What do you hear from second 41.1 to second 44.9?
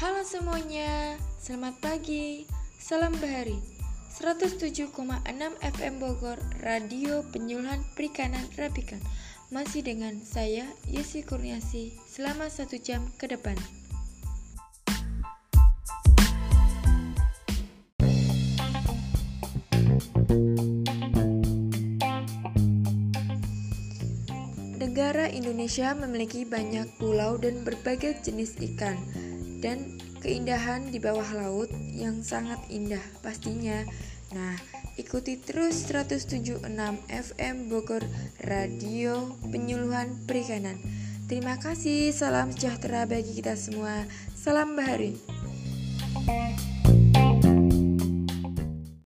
Terima kasih, salam sejahtera bagi kita semua. Salam